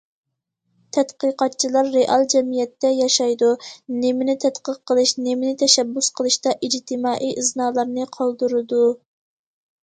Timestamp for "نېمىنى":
4.05-4.35, 5.27-5.59